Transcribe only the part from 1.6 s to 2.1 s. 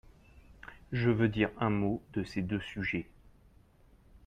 mot